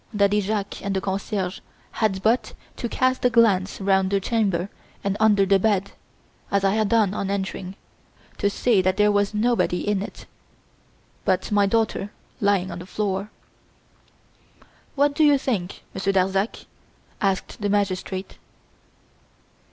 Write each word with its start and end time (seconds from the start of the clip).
Daddy 0.15 0.41
Jacques 0.41 0.81
and 0.81 0.95
the 0.95 0.99
concierge 0.99 1.59
had 1.91 2.23
but 2.23 2.55
to 2.75 2.89
cast 2.89 3.23
a 3.23 3.29
glance 3.29 3.79
round 3.79 4.09
the 4.09 4.19
chamber 4.19 4.67
and 5.03 5.15
under 5.19 5.45
the 5.45 5.59
bed, 5.59 5.91
as 6.49 6.63
I 6.63 6.71
had 6.73 6.89
done 6.89 7.13
on 7.13 7.29
entering, 7.29 7.75
to 8.39 8.49
see 8.49 8.81
that 8.81 8.97
there 8.97 9.11
was 9.11 9.35
nobody 9.35 9.87
in 9.87 10.01
it 10.01 10.25
but 11.23 11.51
my 11.51 11.67
daughter 11.67 12.09
lying 12.39 12.71
on 12.71 12.79
the 12.79 12.87
floor." 12.87 13.29
"What 14.95 15.13
do 15.13 15.23
you 15.23 15.37
think, 15.37 15.83
Monsieur 15.93 16.13
Darzac?" 16.13 16.65
asked 17.21 17.61
the 17.61 17.69
magistrate. 17.69 18.39